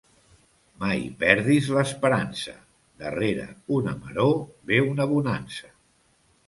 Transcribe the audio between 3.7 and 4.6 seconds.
una maror